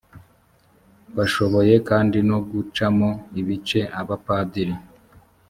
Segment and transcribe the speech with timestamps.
[1.15, 3.09] bashoboye kandi no gucamo
[3.39, 4.73] ibice abapadiri